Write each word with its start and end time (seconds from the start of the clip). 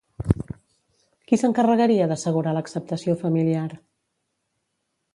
Qui 1.27 1.39
s'encarregaria 1.41 2.09
d'assegurar 2.13 2.57
l'acceptació 2.59 3.17
familiar? 3.23 3.71